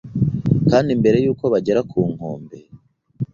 Kandi 0.69 0.89
mbere 0.99 1.17
yuko 1.25 1.43
bagera 1.53 1.81
ku 1.91 1.99
nkombe 2.11 2.57